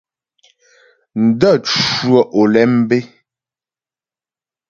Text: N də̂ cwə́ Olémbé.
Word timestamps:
N 1.23 1.25
də̂ 1.39 1.51
cwə́ 1.67 2.23
Olémbé. 2.41 2.97